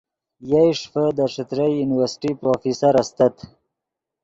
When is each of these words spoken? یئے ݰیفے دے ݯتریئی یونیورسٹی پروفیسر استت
یئے 0.49 0.71
ݰیفے 0.79 1.05
دے 1.15 1.25
ݯتریئی 1.33 1.75
یونیورسٹی 1.79 2.31
پروفیسر 2.39 2.93
استت 3.01 3.35